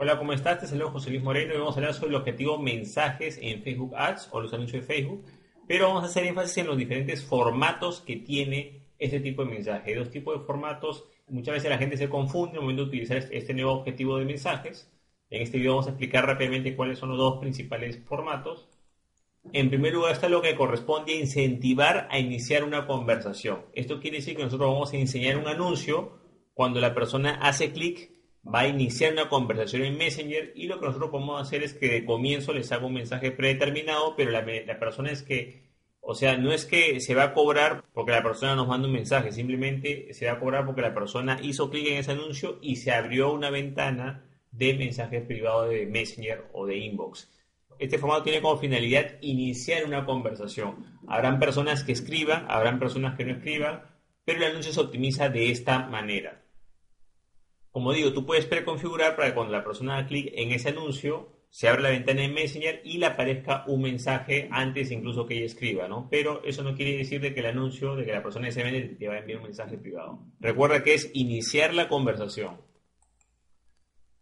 Hola, 0.00 0.16
¿cómo 0.16 0.32
estás? 0.32 0.60
Te 0.60 0.68
saludo 0.68 0.92
José 0.92 1.10
Luis 1.10 1.24
Moreno 1.24 1.52
y 1.52 1.58
vamos 1.58 1.74
a 1.74 1.80
hablar 1.80 1.92
sobre 1.92 2.10
el 2.10 2.14
objetivo 2.14 2.56
mensajes 2.56 3.36
en 3.42 3.64
Facebook 3.64 3.96
Ads 3.96 4.28
o 4.30 4.40
los 4.40 4.54
anuncios 4.54 4.86
de 4.86 4.94
Facebook, 4.94 5.24
pero 5.66 5.88
vamos 5.88 6.04
a 6.04 6.06
hacer 6.06 6.24
énfasis 6.24 6.58
en 6.58 6.68
los 6.68 6.76
diferentes 6.76 7.24
formatos 7.24 8.00
que 8.02 8.14
tiene 8.14 8.84
este 8.96 9.18
tipo 9.18 9.44
de 9.44 9.50
mensaje. 9.50 9.90
Hay 9.90 9.96
dos 9.96 10.08
tipos 10.08 10.38
de 10.38 10.46
formatos. 10.46 11.04
Muchas 11.26 11.54
veces 11.54 11.70
la 11.70 11.78
gente 11.78 11.96
se 11.96 12.08
confunde 12.08 12.50
en 12.50 12.54
el 12.58 12.60
momento 12.60 12.82
de 12.82 12.88
utilizar 12.90 13.16
este 13.32 13.52
nuevo 13.54 13.72
objetivo 13.72 14.18
de 14.18 14.24
mensajes. 14.24 14.88
En 15.30 15.42
este 15.42 15.58
video 15.58 15.72
vamos 15.72 15.88
a 15.88 15.90
explicar 15.90 16.24
rápidamente 16.24 16.76
cuáles 16.76 17.00
son 17.00 17.08
los 17.08 17.18
dos 17.18 17.40
principales 17.40 17.98
formatos. 18.04 18.68
En 19.52 19.68
primer 19.68 19.94
lugar 19.94 20.12
está 20.12 20.28
lo 20.28 20.42
que 20.42 20.54
corresponde 20.54 21.14
a 21.14 21.16
incentivar 21.16 22.06
a 22.08 22.20
iniciar 22.20 22.62
una 22.62 22.86
conversación. 22.86 23.64
Esto 23.72 23.98
quiere 23.98 24.18
decir 24.18 24.36
que 24.36 24.44
nosotros 24.44 24.70
vamos 24.70 24.92
a 24.92 24.96
enseñar 24.96 25.38
un 25.38 25.48
anuncio 25.48 26.20
cuando 26.54 26.78
la 26.78 26.94
persona 26.94 27.40
hace 27.42 27.72
clic 27.72 28.16
va 28.46 28.60
a 28.60 28.68
iniciar 28.68 29.12
una 29.12 29.28
conversación 29.28 29.82
en 29.82 29.98
Messenger 29.98 30.52
y 30.54 30.66
lo 30.66 30.78
que 30.80 30.86
nosotros 30.86 31.10
podemos 31.10 31.40
hacer 31.40 31.62
es 31.62 31.74
que 31.74 31.88
de 31.88 32.04
comienzo 32.04 32.52
les 32.52 32.70
hago 32.72 32.86
un 32.86 32.94
mensaje 32.94 33.30
predeterminado, 33.30 34.14
pero 34.16 34.30
la, 34.30 34.44
persona 34.78 35.10
es 35.10 35.22
que, 35.22 35.68
o 36.00 36.14
sea, 36.14 36.36
no 36.36 36.52
es 36.52 36.64
que 36.64 37.00
se 37.00 37.14
va 37.14 37.24
a 37.24 37.34
cobrar 37.34 37.84
porque 37.92 38.12
la 38.12 38.22
persona 38.22 38.54
nos 38.54 38.68
manda 38.68 38.88
un 38.88 38.94
mensaje, 38.94 39.32
simplemente 39.32 40.12
se 40.14 40.26
va 40.26 40.32
a 40.32 40.40
cobrar 40.40 40.64
porque 40.64 40.80
la 40.82 40.94
persona 40.94 41.38
hizo 41.42 41.70
clic 41.70 41.88
en 41.88 41.98
ese 41.98 42.12
anuncio 42.12 42.58
y 42.62 42.76
se 42.76 42.92
abrió 42.92 43.32
una 43.32 43.50
ventana 43.50 44.24
de 44.50 44.74
mensajes 44.74 45.24
privados 45.24 45.70
de 45.70 45.86
Messenger 45.86 46.46
o 46.52 46.66
de 46.66 46.78
inbox. 46.78 47.30
Este 47.78 47.98
formato 47.98 48.24
tiene 48.24 48.40
como 48.40 48.58
finalidad 48.58 49.18
iniciar 49.20 49.84
una 49.84 50.04
conversación. 50.04 50.98
Habrán 51.06 51.38
personas 51.38 51.84
que 51.84 51.92
escriban, 51.92 52.46
habrán 52.48 52.80
personas 52.80 53.16
que 53.16 53.24
no 53.24 53.32
escriban, 53.32 53.82
pero 54.24 54.38
el 54.38 54.50
anuncio 54.50 54.72
se 54.72 54.80
optimiza 54.80 55.28
de 55.28 55.50
esta 55.50 55.86
manera. 55.86 56.42
Como 57.78 57.92
digo, 57.92 58.12
tú 58.12 58.26
puedes 58.26 58.44
preconfigurar 58.44 59.14
para 59.14 59.28
que 59.28 59.34
cuando 59.36 59.52
la 59.52 59.62
persona 59.62 59.98
haga 59.98 60.08
clic 60.08 60.32
en 60.34 60.50
ese 60.50 60.70
anuncio, 60.70 61.28
se 61.48 61.68
abra 61.68 61.82
la 61.82 61.90
ventana 61.90 62.22
de 62.22 62.28
Messenger 62.28 62.80
y 62.82 62.98
le 62.98 63.06
aparezca 63.06 63.62
un 63.68 63.82
mensaje 63.82 64.48
antes 64.50 64.90
incluso 64.90 65.26
que 65.26 65.36
ella 65.36 65.46
escriba, 65.46 65.86
¿no? 65.86 66.08
Pero 66.10 66.42
eso 66.42 66.64
no 66.64 66.74
quiere 66.74 66.96
decir 66.96 67.20
de 67.20 67.32
que 67.32 67.38
el 67.38 67.46
anuncio, 67.46 67.94
de 67.94 68.04
que 68.04 68.10
la 68.10 68.20
persona 68.20 68.50
se 68.50 68.64
vende, 68.64 68.80
te 68.80 69.06
va 69.06 69.14
a 69.14 69.18
enviar 69.20 69.38
un 69.38 69.44
mensaje 69.44 69.78
privado. 69.78 70.26
Recuerda 70.40 70.82
que 70.82 70.94
es 70.94 71.08
iniciar 71.14 71.72
la 71.72 71.88
conversación. 71.88 72.60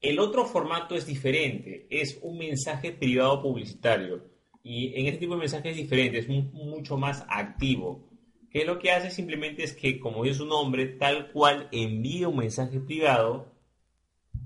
El 0.00 0.18
otro 0.18 0.46
formato 0.46 0.96
es 0.96 1.06
diferente, 1.06 1.86
es 1.90 2.18
un 2.22 2.38
mensaje 2.38 2.90
privado 2.90 3.40
publicitario. 3.40 4.32
Y 4.64 4.98
en 4.98 5.06
este 5.06 5.20
tipo 5.20 5.34
de 5.34 5.40
mensaje 5.42 5.70
es 5.70 5.76
diferente, 5.76 6.18
es 6.18 6.28
mucho 6.28 6.96
más 6.96 7.24
activo 7.28 8.10
que 8.54 8.64
lo 8.64 8.78
que 8.78 8.92
hace 8.92 9.10
simplemente 9.10 9.64
es 9.64 9.72
que, 9.72 9.98
como 9.98 10.22
dice 10.22 10.36
su 10.36 10.46
nombre, 10.46 10.86
tal 10.86 11.32
cual 11.32 11.68
envía 11.72 12.28
un 12.28 12.36
mensaje 12.36 12.78
privado, 12.78 13.52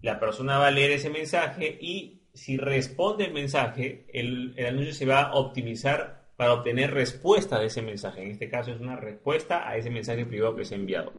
la 0.01 0.19
persona 0.19 0.56
va 0.56 0.69
a 0.69 0.70
leer 0.70 0.92
ese 0.92 1.11
mensaje 1.11 1.77
y 1.78 2.23
si 2.33 2.56
responde 2.56 3.27
el 3.27 3.34
mensaje, 3.34 4.06
el, 4.14 4.55
anuncio 4.67 4.95
se 4.95 5.05
va 5.05 5.25
a 5.25 5.34
optimizar 5.34 6.27
para 6.36 6.55
obtener 6.55 6.95
respuesta 6.95 7.61
de 7.61 7.67
ese 7.67 7.83
mensaje. 7.83 8.23
En 8.23 8.31
este 8.31 8.48
caso 8.48 8.70
es 8.70 8.81
una 8.81 8.97
respuesta 8.97 9.69
a 9.69 9.77
ese 9.77 9.91
mensaje 9.91 10.25
privado 10.25 10.56
que 10.56 10.64
se 10.64 10.75
ha 10.75 10.79
enviado. 10.79 11.12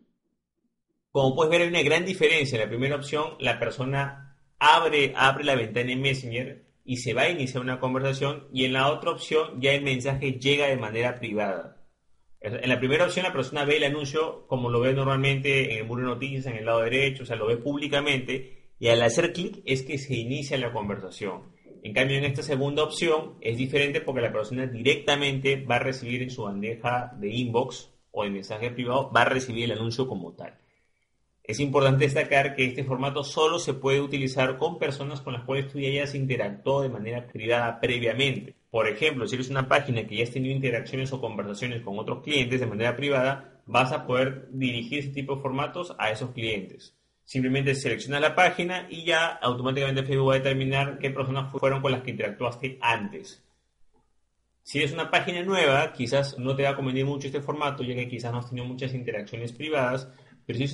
Como 1.12 1.36
puedes 1.36 1.52
ver, 1.52 1.62
hay 1.62 1.68
una 1.68 1.84
gran 1.84 2.06
diferencia. 2.06 2.56
En 2.56 2.64
la 2.64 2.70
primera 2.70 2.96
opción, 2.96 3.36
la 3.40 3.60
persona 3.60 4.36
abre, 4.58 5.14
abre 5.16 5.44
la 5.44 5.54
ventana 5.54 5.92
en 5.92 6.02
Messenger 6.02 6.66
y 6.86 6.98
se 6.98 7.14
va 7.14 7.24
a 7.24 7.30
iniciar 7.30 7.62
una 7.62 7.80
conversación 7.80 8.48
y 8.52 8.66
en 8.66 8.74
la 8.74 8.92
otra 8.92 9.12
opción 9.12 9.62
ya 9.62 9.74
el 9.74 9.84
mensaje 9.84 10.40
llega 10.40 10.66
de 10.66 10.78
manera 10.78 11.20
privada. 11.20 11.79
En 12.42 12.70
la 12.70 12.80
primera 12.80 13.06
opción 13.06 13.26
la 13.26 13.34
persona 13.34 13.66
ve 13.66 13.78
el 13.78 13.84
anuncio 13.84 14.48
como 14.48 14.70
lo 14.70 14.80
ve 14.80 14.94
normalmente 14.94 15.74
en 15.74 15.80
el 15.80 15.86
muro 15.86 16.04
de 16.04 16.08
noticias, 16.08 16.46
en 16.46 16.56
el 16.56 16.66
lado 16.66 16.82
derecho, 16.82 17.24
o 17.24 17.26
sea, 17.26 17.36
lo 17.36 17.48
ve 17.48 17.58
públicamente 17.58 18.74
y 18.80 18.88
al 18.88 19.02
hacer 19.02 19.34
clic 19.34 19.62
es 19.66 19.84
que 19.84 19.98
se 19.98 20.16
inicia 20.16 20.58
la 20.58 20.72
conversación. 20.72 21.54
En 21.84 21.94
cambio, 21.94 22.18
en 22.18 22.24
esta 22.24 22.42
segunda 22.42 22.84
opción 22.84 23.36
es 23.42 23.58
diferente 23.58 24.00
porque 24.00 24.22
la 24.22 24.32
persona 24.32 24.68
directamente 24.68 25.58
va 25.66 25.76
a 25.76 25.80
recibir 25.80 26.22
en 26.22 26.30
su 26.30 26.44
bandeja 26.44 27.12
de 27.18 27.30
inbox 27.30 27.92
o 28.12 28.24
de 28.24 28.30
mensaje 28.30 28.72
privado, 28.72 29.12
va 29.12 29.24
a 29.24 29.26
recibir 29.26 29.66
el 29.66 29.78
anuncio 29.78 30.08
como 30.08 30.34
tal. 30.34 30.58
Es 31.44 31.60
importante 31.60 32.06
destacar 32.06 32.56
que 32.56 32.66
este 32.66 32.84
formato 32.84 33.24
solo 33.24 33.60
se 33.60 33.74
puede 33.74 34.02
utilizar 34.02 34.58
con 34.58 34.78
personas 34.78 35.20
con 35.22 35.34
las 35.34 35.44
cuales 35.44 35.68
tú 35.68 35.80
ya 35.80 35.90
hayas 35.90 36.16
interactuado 36.16 36.84
de 36.84 36.90
manera 36.90 37.28
privada 37.28 37.80
previamente. 37.80 38.59
Por 38.72 38.88
ejemplo, 38.88 39.28
si 39.28 39.36
eres 39.36 39.50
una 39.50 39.68
página 39.68 40.06
que 40.06 40.18
ya 40.18 40.24
has 40.24 40.32
tenido 40.32 40.56
interacciones 40.56 41.12
o 41.12 41.20
conversaciones 41.20 41.82
con 41.82 41.98
otros 41.98 42.22
clientes 42.22 42.60
de 42.60 42.68
manera 42.68 42.96
privada, 42.96 43.62
vas 43.66 43.92
a 43.92 44.06
poder 44.06 44.48
dirigir 44.52 45.00
ese 45.00 45.10
tipo 45.10 45.36
de 45.36 45.42
formatos 45.42 45.96
a 45.98 46.12
esos 46.12 46.32
clientes. 46.32 46.96
Simplemente 47.24 47.76
seleccionas 47.76 48.22
la 48.22 48.36
página 48.36 48.88
y 48.90 49.06
ya 49.06 49.28
automáticamente 49.28 50.04
Facebook 50.04 50.30
va 50.30 50.34
a 50.34 50.38
determinar 50.38 50.98
qué 51.00 51.10
personas 51.10 51.52
fueron 51.52 51.82
con 51.82 51.92
las 51.92 52.02
que 52.02 52.12
interactuaste 52.12 52.78
antes. 52.82 53.44
Si 54.64 54.84
es 54.84 54.92
una 54.92 55.10
página 55.10 55.42
nueva, 55.42 55.94
quizás 55.94 56.38
no 56.38 56.56
te 56.56 56.64
va 56.64 56.70
a 56.70 56.76
convenir 56.76 57.06
mucho 57.06 57.28
este 57.28 57.42
formato, 57.42 57.84
ya 57.84 57.96
que 57.96 58.08
quizás 58.08 58.32
no 58.32 58.40
has 58.40 58.50
tenido 58.50 58.68
muchas 58.68 58.94
interacciones 58.94 59.52
privadas, 59.52 60.08
pero 60.50 60.58
si 60.58 60.64
es, 60.64 60.74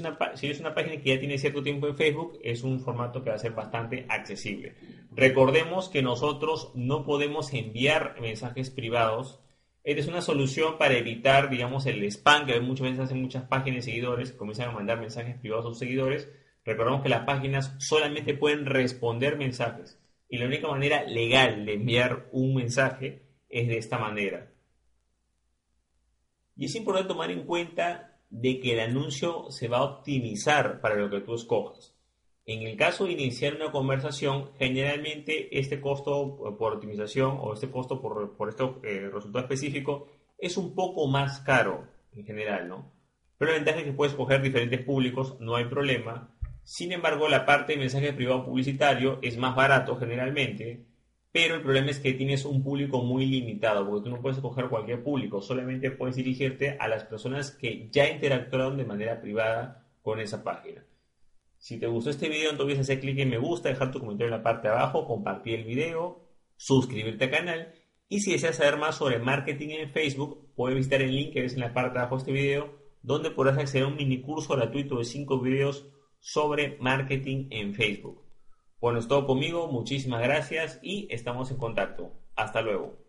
una, 0.62 0.74
página 0.74 1.02
que 1.02 1.10
ya 1.10 1.20
tiene 1.20 1.38
cierto 1.38 1.62
tiempo 1.62 1.86
en 1.86 1.98
Facebook, 1.98 2.40
es 2.42 2.64
un 2.64 2.80
formato 2.80 3.22
que 3.22 3.30
va 3.30 3.36
a 3.36 3.40
ser 3.40 3.52
bastante 3.52 4.06
accesible. 4.08 4.74
Recordemos 5.12 5.90
que 5.90 6.02
nosotros 6.02 6.72
no 6.76 7.04
podemos 7.04 7.52
enviar 7.54 8.16
mensajes 8.22 8.70
privados. 8.70 9.42
Esta 9.84 10.00
es 10.00 10.08
una 10.08 10.22
solución 10.22 10.78
para 10.78 10.96
evitar, 10.96 11.50
digamos, 11.50 11.88
el 11.88 12.02
spam 12.06 12.46
que 12.46 12.58
muchas 12.62 12.86
veces 12.86 13.00
hacen 13.02 13.22
muchas 13.22 13.50
páginas 13.50 13.84
de 13.84 13.92
seguidores, 13.92 14.32
comienzan 14.32 14.70
a 14.70 14.72
mandar 14.72 14.98
mensajes 14.98 15.36
privados 15.42 15.66
a 15.66 15.70
sus 15.72 15.80
seguidores. 15.80 16.32
Recordemos 16.64 17.02
que 17.04 17.10
las 17.10 17.26
páginas 17.26 17.76
solamente 17.78 18.34
pueden 18.34 18.66
responder 18.66 19.38
mensajes. 19.38 20.00
Y 20.30 20.38
la 20.38 20.46
única 20.46 20.70
manera 20.70 21.04
legal 21.04 21.66
de 21.66 21.74
enviar 21.74 22.30
un 22.32 22.56
mensaje 22.56 23.24
es 23.50 23.68
de 23.68 23.78
esta 23.78 23.98
manera. 23.98 24.54
Y 26.56 26.64
es 26.64 26.76
importante 26.76 27.10
tomar 27.10 27.30
en 27.30 27.46
cuenta 27.46 28.15
de 28.42 28.60
que 28.60 28.74
el 28.74 28.82
anuncio 28.82 29.46
se 29.50 29.70
va 29.70 29.78
a 29.78 29.84
optimizar 29.84 30.82
para 30.82 30.96
lo 30.96 31.10
que 31.10 31.22
tú 31.22 31.36
escojas. 31.36 31.96
En 32.46 32.68
el 32.68 32.76
caso 32.76 33.06
de 33.06 33.14
iniciar 33.14 33.56
una 33.56 33.72
conversación, 33.72 34.52
generalmente 34.60 35.58
este 35.58 35.80
costo 35.80 36.38
por 36.60 36.74
optimización 36.74 37.38
o 37.40 37.54
este 37.54 37.72
costo 37.72 38.02
por, 38.02 38.36
por 38.36 38.50
este 38.50 38.66
resultado 39.10 39.46
específico 39.46 40.08
es 40.38 40.58
un 40.58 40.76
poco 40.76 41.08
más 41.08 41.40
caro 41.40 41.88
en 42.12 42.26
general, 42.26 42.68
¿no? 42.68 42.92
Pero 43.38 43.52
la 43.52 43.58
ventaja 43.58 43.80
es 43.80 43.86
que 43.86 43.94
puedes 43.94 44.14
escoger 44.14 44.42
diferentes 44.42 44.84
públicos, 44.84 45.38
no 45.40 45.56
hay 45.56 45.66
problema. 45.66 46.36
Sin 46.64 46.92
embargo, 46.92 47.30
la 47.30 47.46
parte 47.46 47.74
de 47.74 47.80
mensaje 47.80 48.14
privado 48.14 48.46
publicitario 48.46 49.20
es 49.22 49.38
más 49.38 49.56
barato 49.56 49.96
generalmente 49.98 50.86
pero 51.36 51.56
el 51.56 51.62
problema 51.64 51.92
es 51.92 52.00
que 52.00 52.14
tienes 52.14 52.46
un 52.46 52.64
público 52.64 53.04
muy 53.04 53.26
limitado, 53.26 53.86
porque 53.86 54.06
tú 54.06 54.10
no 54.10 54.22
puedes 54.22 54.38
escoger 54.38 54.70
cualquier 54.70 55.04
público, 55.04 55.42
solamente 55.42 55.92
puedes 55.92 56.16
dirigirte 56.16 56.78
a 56.80 56.88
las 56.88 57.04
personas 57.04 57.52
que 57.52 57.90
ya 57.92 58.10
interactuaron 58.10 58.78
de 58.78 58.86
manera 58.86 59.20
privada 59.20 59.86
con 60.02 60.22
esa 60.22 60.46
página. 60.46 60.86
Si 61.58 61.78
te 61.78 61.88
gustó 61.88 62.10
este 62.10 62.30
video, 62.30 62.52
olvides 62.58 62.80
hacer 62.80 63.02
clic 63.02 63.20
en 63.20 63.32
me 63.32 63.38
gusta, 63.38 63.68
dejar 63.68 63.92
tu 63.92 64.00
comentario 64.00 64.34
en 64.34 64.38
la 64.38 64.44
parte 64.44 64.70
de 64.70 64.76
abajo, 64.76 65.06
compartir 65.06 65.56
el 65.56 65.66
video, 65.66 66.26
suscribirte 66.56 67.26
al 67.26 67.32
canal 67.32 67.74
y 68.08 68.22
si 68.22 68.32
deseas 68.32 68.56
saber 68.56 68.78
más 68.78 68.96
sobre 68.96 69.20
marketing 69.20 69.72
en 69.72 69.90
Facebook, 69.90 70.54
puedes 70.56 70.78
visitar 70.78 71.02
el 71.02 71.14
link 71.14 71.34
que 71.34 71.42
ves 71.42 71.56
en 71.56 71.60
la 71.60 71.74
parte 71.74 71.96
de 71.96 72.00
abajo 72.00 72.16
de 72.16 72.20
este 72.20 72.32
video, 72.32 72.80
donde 73.02 73.32
podrás 73.32 73.58
acceder 73.58 73.84
a 73.84 73.88
un 73.88 73.98
mini 73.98 74.22
curso 74.22 74.56
gratuito 74.56 75.00
de 75.00 75.04
5 75.04 75.42
videos 75.42 75.86
sobre 76.18 76.78
marketing 76.80 77.48
en 77.50 77.74
Facebook. 77.74 78.25
Bueno, 78.86 79.00
es 79.00 79.08
todo 79.08 79.26
conmigo, 79.26 79.68
muchísimas 79.68 80.22
gracias 80.22 80.78
y 80.84 81.08
estamos 81.10 81.50
en 81.50 81.58
contacto. 81.58 82.14
Hasta 82.36 82.62
luego. 82.62 83.00